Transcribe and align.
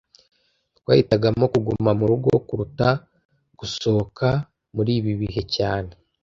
Twahitamo 0.77 1.45
kuguma 1.53 1.91
murugo 1.99 2.31
kuruta 2.47 2.87
gusohoka 3.59 4.27
muri 4.75 4.91
ibi 4.99 5.13
bihe 5.21 5.41
cyane 5.55 5.91